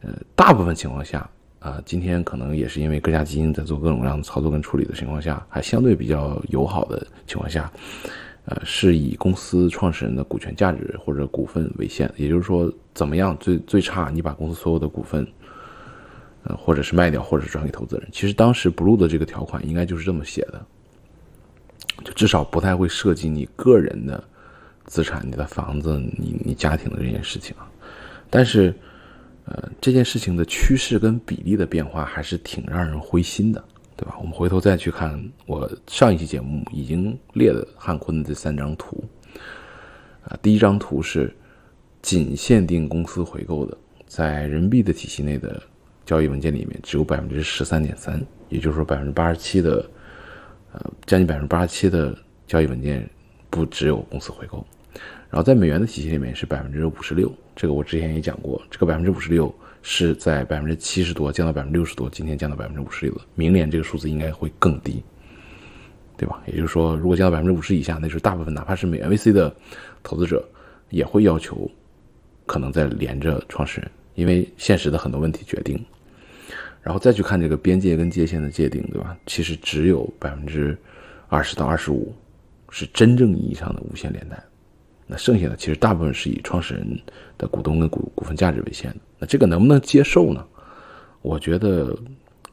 [0.00, 1.28] 呃，大部分情况下，
[1.58, 7.70] 啊，今天可能也是因为各家基金在做各种各样的操作跟处理的情况下，还相对比较友好的情况下，
[8.46, 12.10] 呃，是以公司创始人的股权价值或者股份为限。
[12.16, 15.24] 也就是说，怎么样最最差，你把公司所有的股份。
[16.44, 18.08] 呃，或者是卖掉，或者是转给投资人。
[18.10, 20.64] 其实当时 Blue 的这个条款应该就是这么写的，
[22.02, 24.24] 就至少不太会涉及你个人的
[24.86, 27.70] 资产、你的房子、你你家庭的这件事情啊。
[28.30, 28.74] 但是，
[29.44, 33.62] 呃，这件事情的趋势跟比例的变化还是挺让人灰心的，
[33.94, 34.16] 对吧？
[34.18, 39.04] 我们回头再去看我上一期节目已经列的汉坤的这三张图，
[40.24, 41.36] 啊，第一张图是
[42.00, 43.76] 仅限定公司回购的，
[44.06, 45.62] 在人民币的体系内的。
[46.10, 49.88] 交易文件里面只有百分之十三点三，也就是说百分之八十七的，
[50.72, 52.12] 呃，将近百分之八十七的
[52.48, 53.08] 交易文件
[53.48, 54.66] 不只有公司回购。
[55.30, 65.00] 然后在美元的体系里面是百分之五十六，这个我之前也讲过，这个百分之五十六是在百分之七十多降到百分之六十多，今天降到百分之五十六了，明年这个数字应该会更低，
[66.16, 66.42] 对吧？
[66.48, 69.54] 也就是说，如果降到百分之五十以下，那就是大部分哪怕是美元 VC 的
[70.02, 70.44] 投资者
[70.88, 71.70] 也会要求
[72.46, 75.80] 可能再连着创始人，因为现实的很多问题决定。
[76.82, 79.16] 然后再去看这个边界跟界限的界定，对吧？
[79.26, 80.76] 其实只有百分之
[81.28, 82.14] 二十到二十五
[82.70, 84.42] 是真正意义上的无限连带，
[85.06, 86.98] 那剩下的其实大部分是以创始人
[87.36, 88.96] 的股东跟股股份价值为限的。
[89.18, 90.42] 那这个能不能接受呢？
[91.20, 91.94] 我觉得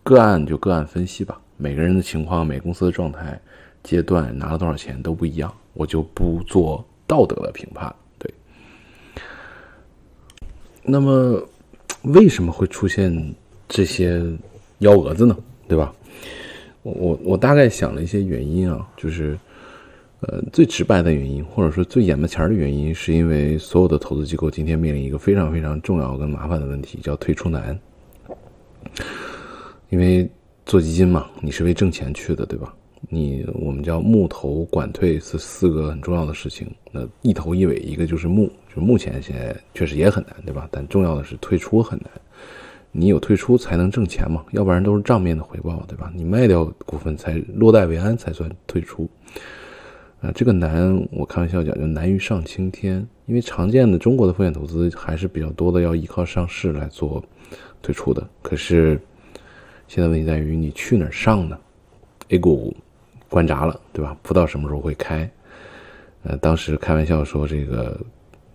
[0.04, 3.40] 个案就个案分析吧，每个人的情况、每公司的状态、
[3.82, 7.96] 阶段拿了多少钱都不一样，我就不做道德的评判。
[8.20, 8.34] 对。
[10.84, 11.42] 那么
[12.02, 13.34] 为什么会出现？
[13.68, 14.22] 这些
[14.80, 15.94] 幺蛾子呢，对吧？
[16.84, 19.38] 我我我大概想了一些原因啊，就是，
[20.22, 27.78] 呃，最直白的原因，或者说最眼巴前的原因，是因为所有的投资机构今天面临一个非常非常重要跟麻烦的问题，叫退出难。
[29.90, 30.30] 因为
[30.66, 32.74] 做基金嘛，你是为挣钱去的，对吧？
[33.10, 40.68] 你我们叫募投管退是四个很重要的事情，那一头一尾，一个就是募，就目前现在确实也很难，对吧？
[40.72, 42.10] 但重要的是退出很难。
[43.00, 46.12] 你有退出才能挣钱嘛，要不然都是账面的回报，对吧？
[46.16, 49.08] 你卖掉股份才落袋为安才算退出。
[50.20, 53.08] 啊，这个难，我开玩笑讲，就难于上青天。
[53.28, 57.24] 因为常见的中国的风险投资还是比较多的，要依靠上市来做
[57.84, 58.28] 退出的。
[58.42, 59.00] 可是
[59.88, 61.56] 现在问题在于，你去哪儿上呢
[62.30, 62.76] ？A 股
[63.30, 64.18] 关闸了，对吧？
[64.24, 65.30] 不知道什么时候会开。
[66.24, 68.00] 呃，当时开玩笑说，这个、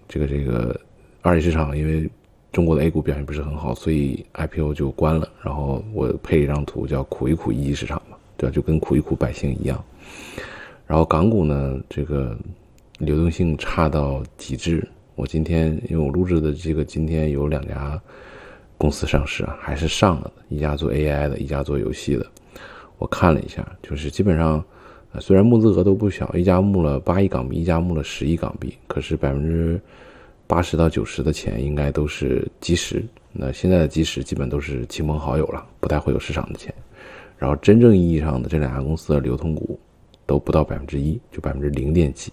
[0.09, 0.79] 这个、这个
[1.21, 2.11] 二级市场，因为
[2.53, 5.29] 中国的 A 股表现不是很好，所以 IPO 就关了。
[5.43, 8.55] 然后我配一张图，叫苦一苦一级市场嘛，对吧？
[8.55, 9.83] 就跟苦一苦百姓一样。
[10.87, 12.37] 然后港股呢，这个。
[12.99, 14.87] 流动性差到极致。
[15.17, 18.01] 我今天因为我录制的这个今天有两家
[18.79, 22.25] 公司上市啊，还是上了的，一家做 AI 的，一家做游戏的。
[22.99, 24.65] 我看了一下，就是基本上，
[25.19, 29.81] 虽然募资额都不小，一家募了八亿港币，一家募了十亿港币，可是百分之
[30.53, 33.03] 八十到九十的钱应该都是基石。
[33.33, 36.75] 那现在的基石基本都是亲朋好友了，不太会有市场的钱。
[37.39, 39.81] 然后真正意义上的这两家公司的流通股
[40.27, 42.31] 都不到百分之一，就百分之零点几。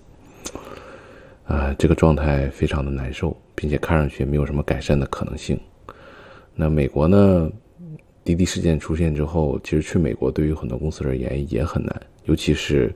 [1.45, 5.57] 啊，这个状态非常的难受，并且看上去也没有什么改善的可能性。
[6.53, 7.49] 那美国呢？
[8.25, 12.93] 滴滴事件出现之后，其实去美国对于很多公司而言也很难，尤其是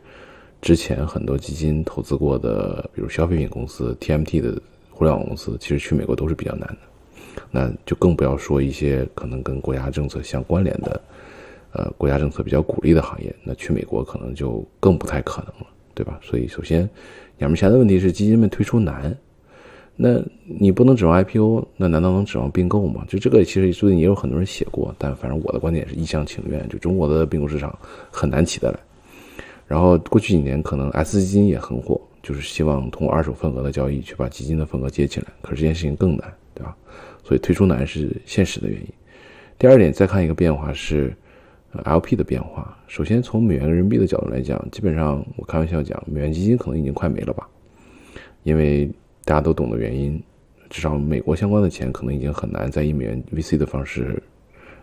[0.62, 4.62] 之前很多基金投资过的，比如消费品公司、TMT 的
[4.94, 6.78] 互联网公司，其实去美国都是比较难的。
[7.52, 11.02] 那就更不要说一些可能跟国家政策相关联的，
[11.72, 16.20] 呃，国家政策比较鼓励的行业，那去美国可能就更不太可能了，对吧？
[16.22, 16.88] 所以，首先。
[17.40, 19.14] 眼门前的问题是基金们推出难，
[19.96, 23.04] 那你不能指望 IPO，那难道能指望并购吗？
[23.08, 27.78] 就这个其实最近也有很多人写过，但反正我的观点是一厢情愿，就中国的并购市场
[28.12, 28.80] 很难起得来。
[29.68, 36.76] 然后过去几年可能 S 基金也很火，就是希望通过二手份额的交易去把基金的份额接起来，可是这件事情更难，对吧？
[37.24, 38.88] 所以推出难是现实的原因。
[39.60, 41.14] 第二点，再看一个变化是。
[41.86, 47.50] LP 的变化，首先从美元人民币的角度来讲，基本上我开玩笑讲，美元基金可能已经快没了吧，
[48.44, 48.86] 因为
[49.26, 50.22] 大家都懂的原因，
[50.70, 54.22] 至少美国相关的钱可能已经很难再以美元 VC 的方式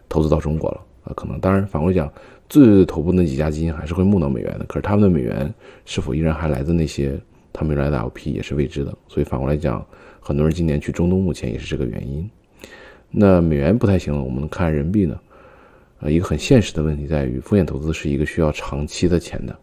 [0.08, 1.14] 投资到中国了啊。
[1.14, 2.12] 可能当然反过来讲，
[2.48, 7.16] 最头部那几家基金还是会募到美元的，可是他们的美元是否依然还来自那些
[7.52, 8.96] 他们原来的 LP 也是未知的。
[9.08, 9.84] 所以反过来讲，
[10.20, 12.28] 很多人今年去中东目前也是这个原因。
[13.10, 15.20] 那美元不太行了，我们看人民币呢？
[16.00, 19.58] 啊，一个很现实的问题在于，风险投资是一个需要长期的钱的，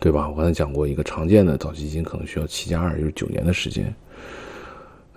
[0.00, 0.28] 对吧？
[0.28, 3.94] 我刚才讲过，一个常见的早期基金可能需要七加二，就是九年的时间。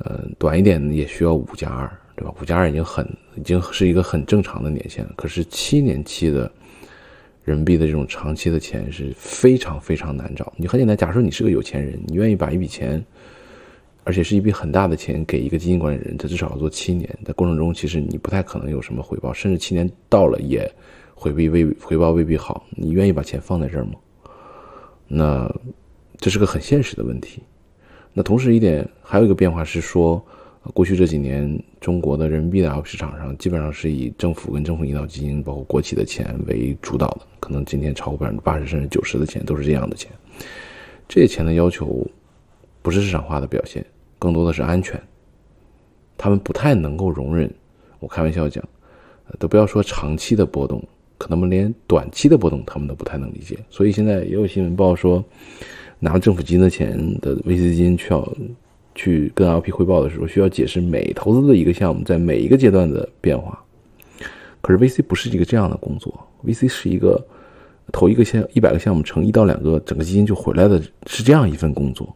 [0.05, 2.33] 嗯，短一点也需要五加二，对吧？
[2.41, 3.05] 五加二已经很，
[3.35, 5.13] 已经是一个很正常的年限了。
[5.15, 6.51] 可是七年期的
[7.49, 10.53] 人民币的这种长期的钱是非常非常难找。
[10.55, 13.03] 你很简单，假设你是个有钱人，你愿意把一笔钱。
[14.05, 17.07] 而且是一笔很大的钱给一个基金管理人，他至少要做七年。
[17.23, 20.67] 在过程中，其实你不太可能有什么回报，甚至七年到了也
[21.13, 22.65] 回避未回报未必好。
[22.71, 23.91] 你愿意把钱放在这儿吗？
[25.07, 25.55] 那
[26.17, 27.43] 这是个很现实的问题。
[28.11, 30.25] 那同时一点，还有一个变化是说，
[30.73, 37.21] 过去这几年中国的人民币的 L P 市场上，基本上是以政府跟政府引导基金，包括国企的钱为主导的。
[37.39, 40.11] 可能今天超过百分之八十甚至九十的钱都是这样的钱。
[41.07, 42.05] 这些钱的要求。
[42.81, 43.85] 不是市场化的表现，
[44.17, 44.99] 更多的是安全。
[46.17, 47.53] 他们不太能够容忍，
[47.99, 48.63] 我开玩笑讲，
[49.37, 50.81] 都不要说长期的波动，
[51.17, 53.57] 可能连短期的波动他们都不太能理解。
[53.69, 55.23] 所以现在也有新闻报说，
[55.99, 58.21] 拿政府基金的钱的 VC 基金需要
[58.99, 63.57] 去跟 LP 汇报的时候，需要解释每投资的一个项目在每一个阶段的变化。
[64.59, 66.13] 可是 VC 不是一个这样的工作
[66.45, 67.25] ，VC 是一个
[67.93, 72.13] 投一个项一百个项目成一到两个整个基金就回来的，是这样一份工作。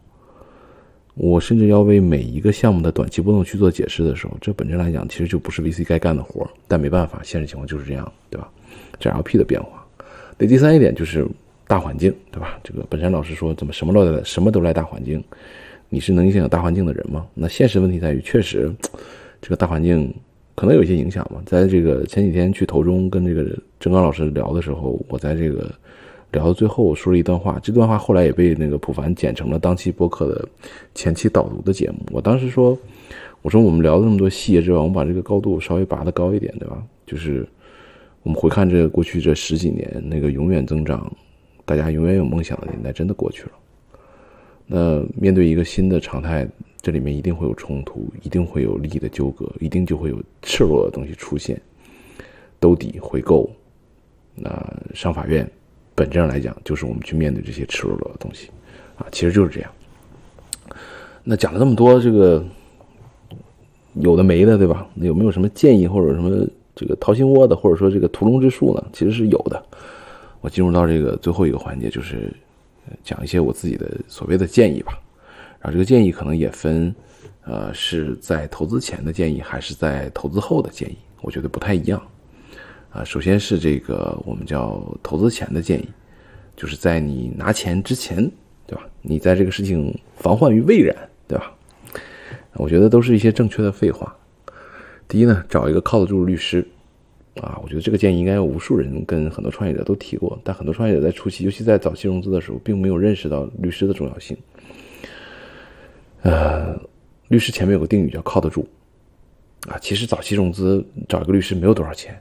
[1.14, 6.46] 我甚至要为每一个项目的短期波动去做解释的时候，这本身来讲其实就不是 VC 该干的活。
[6.68, 8.50] 但没办法，现实情况就是这样，对吧？
[9.00, 9.82] 这 LP 的变化。
[10.36, 11.26] 那第三一点就是
[11.66, 12.58] 大环境，对吧？
[12.62, 15.24] 这个本山老师说，怎么什么都来，什么都来大环境？
[15.94, 17.24] 你是能影响大环境的人吗？
[17.34, 18.68] 那现实问题在于，确实
[19.40, 20.12] 这个大环境
[20.56, 21.40] 可能有一些影响嘛。
[21.46, 23.44] 在这个前几天去投中跟这个
[23.78, 25.70] 郑刚老师聊的时候，我在这个。
[26.32, 30.48] 聊到最后，我说了一段话，这段话后来也被那个普凡剪成了当期播客的
[30.92, 31.98] 前期导读的节目。
[32.10, 32.76] 我当时说，
[33.40, 36.82] 我说我们聊了那么多细节之外，我们把这个高度稍微拔得高一点，对吧？
[37.06, 37.46] 就是
[38.24, 41.08] 我们回看这过去这十几年，那个永远增长、
[41.64, 43.52] 大家永远有梦想的年代真的过去了。
[44.66, 46.48] 那面对一个新的常态，
[46.80, 51.60] 这里面一定会有冲突，一定会有利益的纠葛，一定就会有赤裸的东西出现，
[52.58, 53.50] 兜底、回购，
[54.34, 54.50] 那
[54.94, 55.48] 上法院。
[55.96, 58.50] 本质上来讲，就是我们去面对这些赤裸裸的东西，
[58.96, 59.70] 啊，其实就是这样。
[61.22, 62.44] 那讲了这么多，这个
[63.94, 64.88] 有的没的，对吧？
[64.92, 68.84] 那有没有什么建议或者什么这个掏心窝的，或者说这个屠龙之术呢？
[68.92, 69.64] 其实是有的。
[70.40, 72.28] 我进入到这个最后一个环节，就是
[73.02, 74.98] 讲一些我自己的所谓的建议吧。
[75.60, 76.94] 然后这个建议可能也分，
[77.44, 82.02] 呃，是在投资前的建议，还是在投资后的建议，我觉得不太一样。
[82.90, 85.88] 啊，首先是这个我们叫投资前的建议，
[86.54, 88.30] 就是在你拿钱之前，
[88.66, 88.84] 对吧？
[89.02, 90.94] 你在这个事情防患于未然，
[91.26, 91.52] 对吧？
[92.54, 94.14] 我觉得都是一些正确的废话。
[95.08, 96.66] 第一呢，找一个靠得住的律师。
[97.40, 104.36] 啊，我觉得这个建议应该有无数人跟很多创业者都提过，但很多创业者在初期，尤其在早期融资的时候，并没有认识到律师的重要性。
[106.22, 106.78] 呃，
[107.28, 108.66] 律师前面有个定语叫靠得住。
[109.68, 112.18] 啊，其实早期融资找一个律师没有多少钱。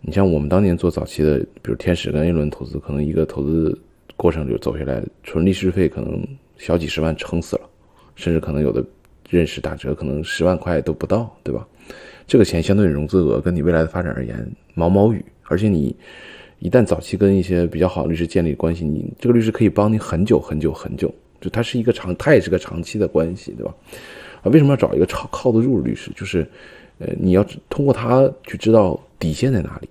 [0.00, 3.78] 你像我们当年做早期的，比如天使跟 A 轮投资，可能一个投资
[4.16, 6.26] 过程就走下来，纯律师费可能
[6.58, 7.70] 小几十万撑死了，
[8.16, 8.84] 甚至可能有的
[9.28, 11.66] 认识打折，可能十万块都不到，对吧？
[12.30, 15.24] 这个钱相对于融资额，跟你未来的发展而言，毛毛雨。
[15.48, 15.96] 而且你
[16.60, 23.74] 一旦早期跟一些比较好的律师建立关系，你这个律师可以帮你很久很久很久，就他是一个长，他也是个长期的关系，对吧？
[24.42, 26.12] 啊，为什么要找一个靠靠得住的律师？
[26.14, 26.48] 就是，
[27.00, 29.88] 呃，你要通过他去知道底线在哪里，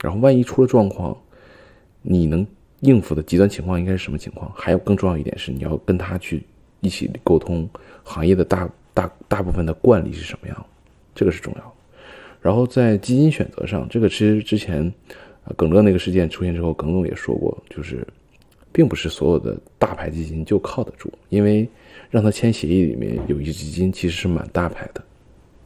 [0.00, 1.14] 然后万一出了状况，
[2.00, 2.46] 你能
[2.80, 4.50] 应付的极端情况应该是什么情况？
[4.56, 6.42] 还有更重要一点是，你要跟他去
[6.80, 7.68] 一起沟通
[8.04, 10.66] 行业的大大大部分的惯例是什么样。
[11.18, 11.74] 这个是重要，
[12.40, 14.92] 然后在基金选择上，这个其实之前，
[15.56, 18.06] 耿乐那个事件出现之后，耿总也说过，就是，
[18.70, 21.68] 并不是所有的大牌基金就靠得住，因为
[22.08, 25.02] 让他签协议里面有一些基金其实是蛮大牌的，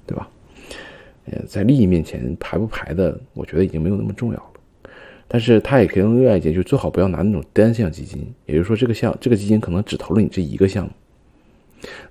[0.07, 0.27] 对吧？
[1.27, 4.91] 呃，在利益面前排不排的，我觉得已经没有那么重要了。
[5.29, 10.91] 但是他也可以用另外一点，就最好不要拿那种单项基金，也就是说，这个项这个基金可能只投了你这一个项目。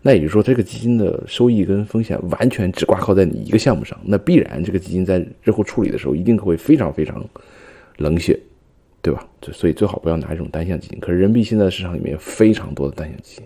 [0.01, 7.23] 那也就是说，这个基金的收益跟风险完全只挂靠在你一个项目上，那必然这个基金在日后处理的时候一定会非常非常
[7.97, 8.37] 冷血，
[9.01, 9.25] 对吧？
[9.53, 10.99] 所以最好不要拿这种单项基金。
[10.99, 13.45] 可是人民币现在市场里面非常多的单项基金。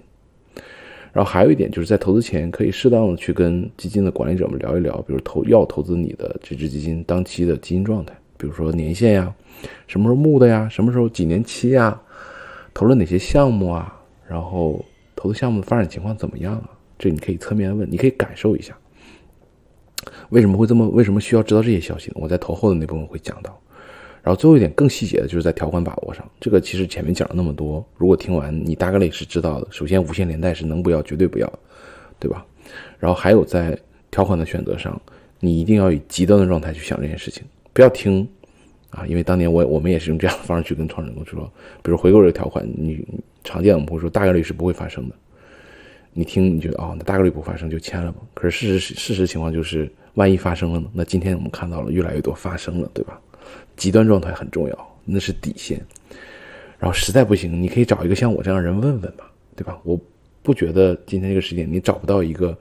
[1.14, 9.34] 然后还有一点就是在投资前可以适当的去跟基金的管理者们聊一聊，比如投要投资你的这只基金当期的基金状态，比如说年限呀，
[9.88, 12.02] 什么时候募的呀，什么时候几年期呀，
[12.74, 13.96] 投了哪些项目啊，
[14.28, 14.84] 然后。
[15.26, 16.70] 投资项目的发展情况怎么样啊？
[17.00, 18.78] 这你可以侧面问，你可以感受一下，
[20.30, 20.88] 为什么会这么？
[20.90, 22.18] 为什么需要知道这些消息呢？
[22.18, 23.60] 我在投后的那部分会讲到。
[24.22, 29.68] 然后最后一点更细节的就是在条款把握上，这个其实前面讲了那么多，如果听完你大概率是知道的。
[29.72, 31.52] 首先，无限连带是能不要绝对不要，
[32.20, 32.46] 对吧？
[33.00, 33.76] 然后还有在
[34.12, 35.02] 条款的选择上，
[35.40, 38.28] 你一定要以极端的状态去想这件事情，不要听
[38.96, 41.52] 啊，因为当年我我们也是用这样的方式去跟创始人说，
[41.84, 43.06] 比如回购这个条款，你。
[43.48, 45.14] 常见我们会说大概率是不会发生的，
[46.14, 48.20] 你听你觉得哦，那大概率不发生就签了吧。
[48.34, 50.90] 可是事实事实情况就是，万一发生了呢？
[50.92, 53.22] 那今天我们看到了越来越多发生了，对吧？
[53.78, 55.80] 极端状态很重要，那是底线。
[56.80, 59.80] 然后实在不行，你可以找一个像我这样的人问问吧，对吧？
[59.84, 59.96] 我
[60.42, 62.58] 不觉得今天这个时间你找不到一个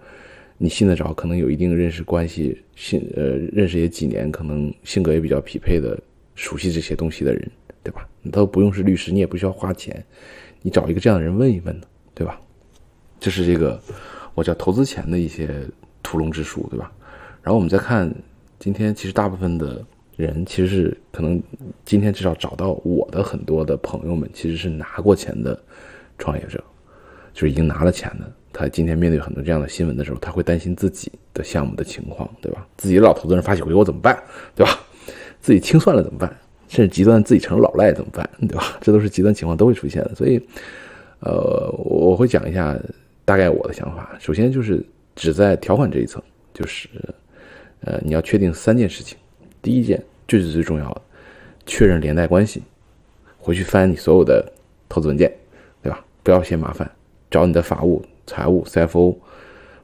[0.59, 5.99] 你信得着、可能有一定认识关系、信呃认识也几年、可能性格也比较匹配的、
[6.35, 7.51] 熟悉这些东西的人，
[7.83, 8.09] 对吧？
[8.23, 10.05] 你都不用是律师，你也不需要花钱。
[10.62, 12.40] 你找一个这样的人问一问呢，对吧？
[13.20, 13.81] 这是这个
[14.35, 15.49] 我叫投资前的一些
[16.03, 16.90] 屠龙之术，对吧？
[17.42, 18.12] 然后我们再看
[18.59, 19.85] 今天，其实大部分的
[20.16, 21.42] 人其实是可能
[21.85, 25.59] 今天至少找到我的很多的朋友们，其实是拿过钱的
[26.18, 26.62] 创业者，
[27.33, 28.33] 就是已经拿了钱的。
[28.53, 32.66] 他今天面对很多这样的新闻的时候，他会担心自己的项目的情况，对吧？
[32.77, 34.16] 自己的老投资人发起回购怎么办，
[34.55, 34.81] 对吧？
[35.45, 36.35] 自己清算了怎么办？
[36.69, 38.27] 甚至极端自己成了老赖怎么办？
[38.41, 38.77] 对吧？
[38.81, 40.15] 这都是极端情况都会出现的。
[40.15, 40.41] 所以，
[41.21, 42.75] 呃，我会讲一下
[43.27, 44.17] 大概我的想法。
[44.19, 44.83] 首先就是
[45.15, 46.23] 只在条款这一层，
[46.55, 46.89] 就是
[47.83, 49.19] 呃，你要确定三件事情。
[49.61, 51.03] 第一件最最最重要的，
[51.67, 52.63] 确认连带关系。
[53.39, 54.51] 回去翻你所有的
[54.89, 55.31] 投资文件，
[55.83, 56.03] 对吧？
[56.23, 56.91] 不要嫌麻烦，
[57.31, 59.15] 找你的法务、财务、CFO，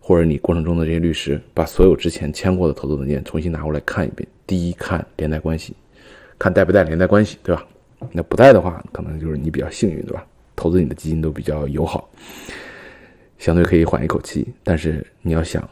[0.01, 4.27] 或者你过程中的这些律师，把所有之前签过的投资文件重新拿过来看一遍。
[4.51, 5.77] 第一看连带关系。
[6.37, 7.65] 看带不带连带关系，对吧？
[8.11, 10.27] 那不带的话，可能就是你比较幸运，对吧？
[10.57, 12.11] 投资你的基金都比较友好，
[13.39, 14.53] 相对可以缓一口气。
[14.65, 15.69] 但是你要想，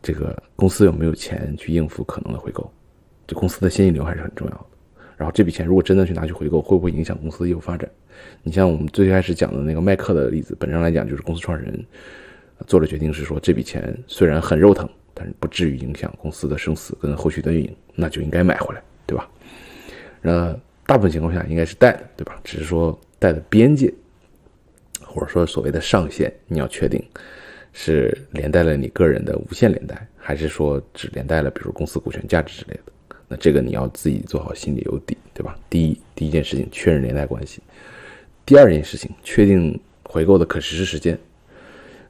[0.00, 2.72] 这个公司有没有钱去应付可能的回购？
[3.26, 4.66] 这公司的现金流还是很重要的。
[5.16, 7.90] 然后这笔钱如果真的去拿去回购，会不会影响公司的业务发展？
[8.42, 11.84] 你像我们最开始讲的那个麦克的例子，本质上来讲就是公司创始人
[12.66, 14.88] 做了决定，是说这笔钱虽然很肉疼。
[15.14, 19.30] 但是不至于影响公司的生死跟后续的运营，那就应该买回来，对吧？
[20.20, 20.54] 那
[20.86, 22.40] 大部分情况下应该是带的，对吧？
[22.42, 23.92] 只是说带的边界，
[25.00, 27.02] 或者说所谓的上限，你要确定
[27.72, 32.92] 是连带了你个人的无限连带，还是说只连带了比如公司股权价值之类的？
[33.28, 35.58] 那这个你要自己做好心里有底，对吧？
[35.70, 37.60] 第一，第一件事情确认连带关系；
[38.44, 41.18] 第二件事情，确定回购的可实施时间。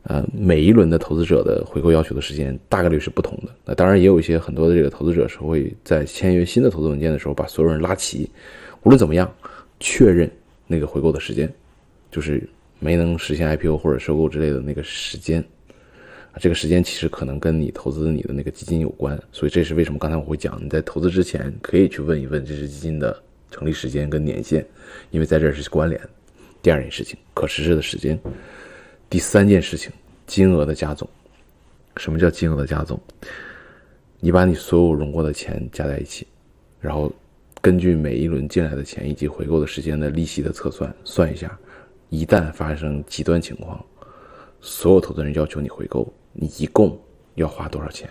[0.05, 3.55] 呃，每一轮的投资者的回购要求的时间大概率是不同的。
[3.65, 8.29] 那当然也有一些很多的这个投资者是会在签约新的投资文件的时候把所有人拉齐，
[8.83, 9.35] 无论怎么样，
[9.81, 10.31] 确认
[10.67, 11.51] 那个回购的时间，
[12.11, 12.47] 就是
[12.79, 15.43] 没能实现 IPO 或者收购之类的那个时间。
[16.39, 23.17] 这个时间其实可能跟你投资你的那个基金有关，所以这是为什么刚才我会讲你在投资之前可以去问一问这支基金的
[23.51, 24.67] 成立时间跟年限，
[25.13, 25.99] 因为在这儿是关联。
[26.61, 28.21] 第二件事情，可实施的时间。
[29.15, 29.93] 第三件事情，
[30.27, 31.09] 金额的加总。
[31.99, 33.01] 什么叫金额的加总？
[34.19, 36.27] 你把你所有融过的钱加在一起，
[36.81, 37.13] 然后
[37.61, 41.57] 根据每一轮进来的钱以及回购的时间的利息的测算，算一下，
[42.09, 43.81] 一旦发生极端情况，
[44.61, 47.01] 所有投资人要求你回购，你一共
[47.37, 48.11] 要花多少钱？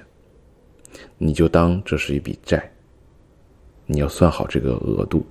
[1.18, 2.72] 你就当这是一笔债，
[3.86, 5.26] 你要算好这个额度，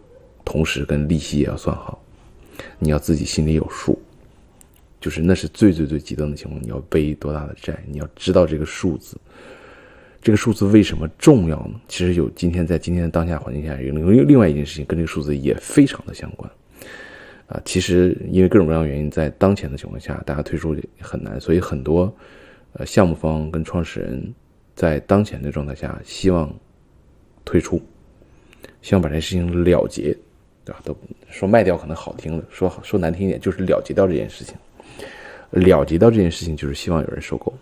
[0.44, 1.98] 同时跟利息也要算好，
[2.78, 3.98] 你要自己心里有数。
[5.02, 7.76] 就是那是最最最极端的情况，你要背多大的债？
[7.88, 9.16] 你要知道这个数字，
[10.22, 11.80] 这个数字为什么重要呢？
[11.88, 16.48] 其实有今天在今天的当下环境下，有另另外一件事情跟这个数字也非常的相关。
[17.48, 22.14] 啊，其实因为各种各样的原因，在当前的情况下，大家推出很难，所以很多
[22.74, 24.32] 呃项目方跟创始人
[24.76, 26.54] 在当前的状态下，希望
[27.44, 27.82] 推出，
[28.80, 30.16] 希望把这事情了结，
[30.64, 30.80] 对吧？
[30.84, 30.96] 都
[31.28, 34.54] 说卖掉可能好听的，说说难听一点，就是了结掉这件事情。
[35.52, 37.52] 了结到这件事情，就是希望有人收购。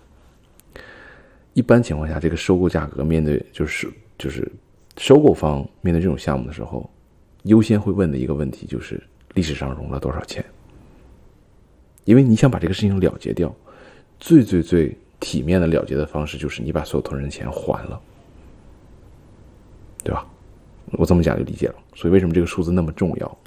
[1.53, 4.51] 一般情况下，这个收购价格面对就是就是
[4.97, 6.88] 收购方面对这种项目的时候，
[7.43, 9.03] 优先会问的一个问题就是
[9.34, 10.45] 历史上融了多少钱。
[12.05, 13.55] 因为你想把这个事情了结掉，
[14.18, 18.01] 最最最体面的了结的方式就是你把所有投人的钱还了，
[20.03, 20.26] 对吧？
[20.93, 21.74] 我这么讲就理解了。
[21.95, 23.38] 所以为什么这个数字那么重要？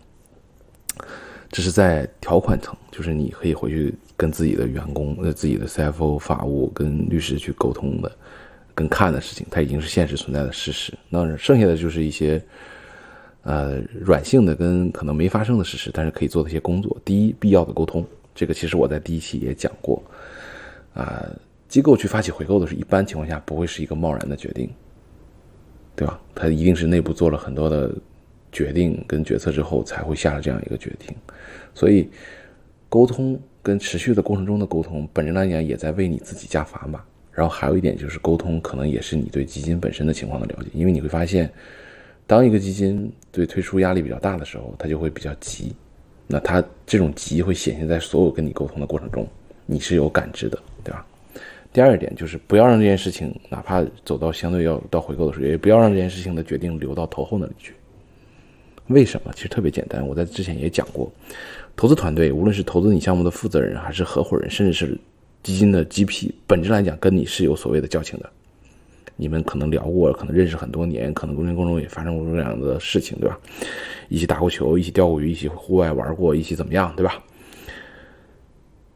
[1.49, 8.11] 这是在条款层，就是你可以回去跟自己的员工、呃自己的 CFO、法务跟律师去沟通的、
[8.75, 10.93] 跟看的事情，它已经是现实存在的事实。
[11.09, 12.41] 那剩下的就是一些
[13.43, 16.95] 呃软性的跟可能没发生的事实，但是可以做的一些工作。
[17.03, 18.05] 第一，必要的沟通，
[18.35, 20.01] 这个其实我在第一期也讲过。
[20.93, 21.27] 啊，
[21.67, 24.69] 机构去发起回购的时候，一般情况下不会是一个贸然的决定，
[25.95, 26.19] 对吧？
[26.35, 27.93] 它一定是内部做了很多的。
[28.55, 31.11] 决定跟决策之后才会下了这样一个决定，
[31.73, 32.07] 所以
[32.87, 37.01] 沟通跟持续的过程中的沟通，本质来讲也在为你自己加砝码。
[37.31, 41.51] 然后还有一点就是沟通，可能也是你对基金本身的情况的了解，因为你会发现，
[42.27, 45.73] 当一个基金对推出压力比较大的时候，它就会比较急。
[46.27, 49.27] 那它这种急会显现在所有跟你沟通的过程中，
[49.65, 51.03] 你是有感知的，对吧？
[51.71, 57.73] 第二点就是不要让这件事情，哪怕走到相对要到回购的时候，也不要让这件事情的决定留到投后那里去。
[58.87, 59.31] 为什么？
[59.33, 61.11] 其实特别简单，我在之前也讲过，
[61.75, 64.97] 投资团队无论是投资你项目的负责人，还是合伙人，甚至是
[65.41, 68.29] 基金的 GP，本质来讲跟你是有所谓的交情的。
[69.15, 73.39] 你们可能聊过，可能认识很多年，可能过程中也发生过这样的事情，对吧？
[74.09, 77.23] 一起打过球，一起钓过鱼，一起户外玩过，一起怎么样，对吧？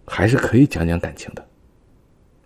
[0.06, 1.46] 还是可以讲讲感情的，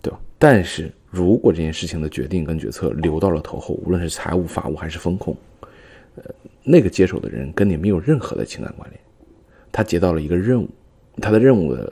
[0.02, 0.20] 对吧？
[0.38, 5.36] 但是如果这件事情的决定跟决策留到了头后，无论是财务、法务还是风控，
[6.16, 6.24] 呃。
[6.64, 9.00] 那个接手的人跟你没有任何的情感关联，
[9.72, 10.70] 他接到了一个任务，
[11.22, 11.92] 他的任务的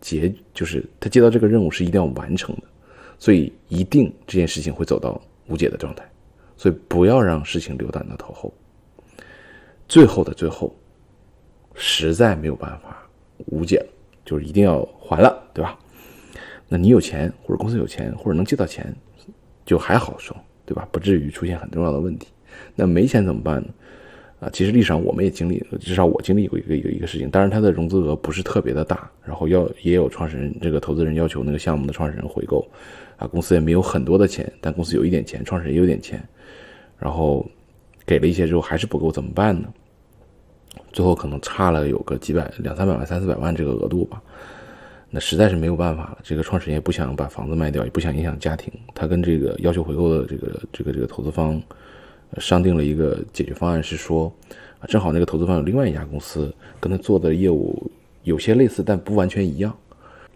[0.00, 2.62] 结就是他接到这个任务是一定要完成的，
[3.18, 6.04] 所以一定这件事情会走到无解的状态，
[6.56, 8.52] 所以不要让事情留到到头后，
[9.88, 10.74] 最后的最后，
[11.74, 13.08] 实在没有办法
[13.46, 13.86] 无解了，
[14.24, 15.78] 就是一定要还了，对吧？
[16.68, 18.94] 那你有钱或者公司有钱或者能借到钱，
[19.64, 20.86] 就还好说，对吧？
[20.92, 22.28] 不至于出现很重要的问题。
[22.74, 23.68] 那没钱怎么办呢？
[24.40, 27.28] 啊，其实历史上我们也经历，至少我经历过一个一个一个事情。
[27.28, 32.64] 当然，它的融资额不是特别的大，然后要也有创始人这个投资人要求那个项目的创始人回购，
[33.16, 36.22] 啊，公司也没有很多的钱，但公司有一点钱，创始人也有点钱，
[36.98, 37.44] 然后
[38.06, 39.68] 给了一些之后还是不够，怎么办呢？
[40.92, 44.22] 最后可能差了有个几百两三百万、三四百万这个额度吧，
[45.10, 46.18] 那实在是没有办法了。
[46.22, 51.60] 这个创始人也不想把房子卖掉，也不想影响家庭，他跟这个要求回购的这个这个这个投资方。
[52.36, 54.32] 商定了一个解决方案，是说，
[54.86, 57.90] 正好那个投资方有另外一家公司跟他做的业务
[58.22, 59.74] 有些类似，但不完全一样。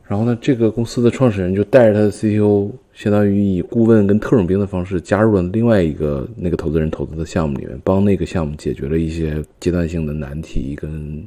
[0.05, 11.27] 然后呢，这个公司的创始人就带着他的 CTO，相当于以顾问跟特种兵的方式加入了另外一个那个投资人投资的项目里面，帮那个项目解决了一些阶段性的难题跟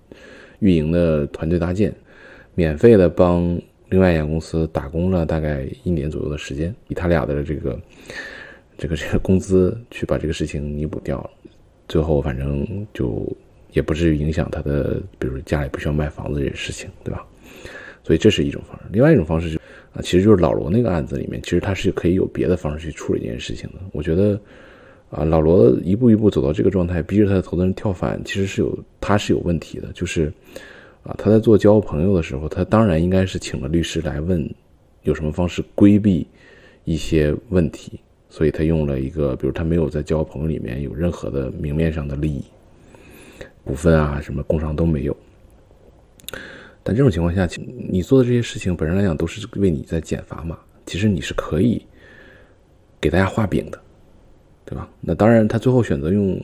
[0.59, 1.91] 运营的团队搭建，
[2.53, 3.59] 免费的帮
[3.89, 7.79] 另外一家公司打工了大概一年左右的时间，以他俩的这个。
[8.77, 11.29] 这个 这个工资去把这个事情弥补掉了，
[11.87, 13.25] 最后反正就
[13.71, 17.25] 也不至于影响他的，比如家里不需要卖房子这些事情，对吧？
[18.03, 18.83] 所以这是一种方式。
[18.91, 19.57] 另外一种方式就
[19.93, 23.79] 啊，其实就是老罗那个案子里面，其实他是可以有别的方式去处理这件事情的。
[23.93, 24.39] 我觉得
[25.09, 29.91] 啊，老罗一步一步走到这个状态，逼着他的投资人跳反，其实是有他是有问题的。
[29.93, 30.31] 就是
[31.03, 34.47] 啊，他在做交朋友的时候，他当然应该是请了律师来问
[35.03, 36.27] 有什么方式规避
[36.83, 37.99] 一些问题。
[38.35, 42.43] 所以他用了一个，比如他没有在交朋友里面有任何的明面上的利益，
[43.63, 45.15] 股份啊什么工商都没有。
[46.83, 47.47] 但这种情况下，
[47.87, 51.81] 你做的这些事情本身来讲都是为你在减砝码，其实你是可以
[52.99, 53.79] 给大家画饼的，
[54.65, 54.89] 对吧？
[54.99, 56.37] 那当然，他最后选择用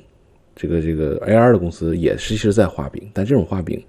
[0.56, 3.84] 这个这个 AR 的公司也是其实在画饼，但这种画饼，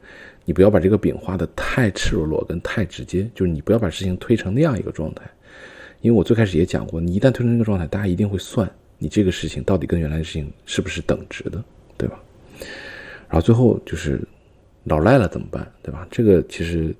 [0.45, 5.23] 你不要把这个饼画的太赤裸裸跟太直接，就是你不要把事情推成那样一个状态。
[6.03, 11.65] 因为我最开始也讲过，你一旦推成这个状态，大家一定会算你这个事情到底跟原来的事情是不是等值的，
[11.97, 12.21] 对吧？
[13.29, 14.21] 然后最后就是
[14.85, 16.07] 老赖了怎么办，对吧？
[16.11, 16.95] 这个其实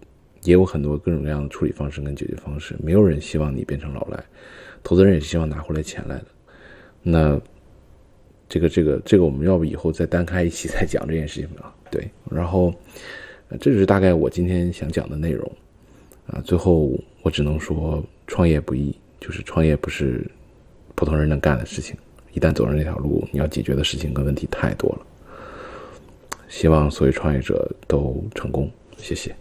[0.45, 4.25] 也有很多各种各样的处理方式跟解决方式，没有人希望你变成老赖，
[4.83, 6.27] 投资人也是希望拿回来钱来的。
[7.03, 7.41] 那
[8.49, 11.75] 这个这个这个，我们要不以后再单开一期 再讲这件事情吧？
[11.91, 12.73] 对，然后
[13.61, 15.51] 这就是大概我今天想讲的内容
[16.27, 16.41] 啊。
[16.45, 16.93] 最后
[17.23, 18.03] 我只能说。
[18.29, 20.27] 创业不易，就是创业不是
[20.95, 21.95] 普通人能干的事情。
[22.33, 25.07] 一旦走上这条路，你要解决的事情跟问题太多了。
[26.49, 29.35] 希望所有创业者都成功，谢谢。